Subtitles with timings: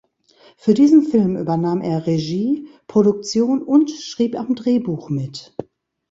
[0.57, 5.55] Für diesen Film übernahm er Regie, Produktion und schrieb am Drehbuch mit.